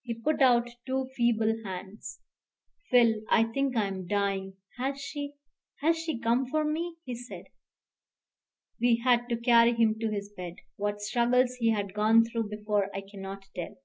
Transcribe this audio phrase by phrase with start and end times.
[0.00, 2.20] He put out two feeble hands.
[2.90, 5.34] "Phil I think I am dying has she
[5.82, 7.48] has she come for me?" he said.
[8.80, 10.54] We had to carry him to his bed.
[10.76, 13.76] What struggles he had gone through before I cannot tell.